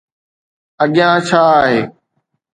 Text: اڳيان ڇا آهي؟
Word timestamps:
اڳيان 0.83 1.15
ڇا 1.27 1.41
آهي؟ 1.59 1.79